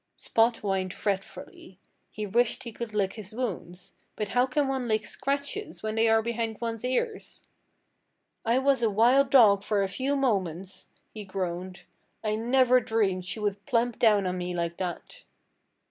[0.15, 1.77] Spot whined fretfully.
[2.09, 3.93] He wished he could lick his wounds.
[4.15, 7.45] But how can one lick scratches when they are behind one's ears?
[8.43, 11.83] "I was a wild dog for a few moments," he groaned.
[12.23, 15.21] "I never dreamed she would plump down on me like that."